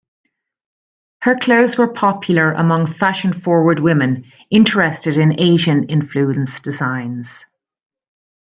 [1.21, 7.45] Her clothes were popular among fashion-forward women interested in Asian influence designs.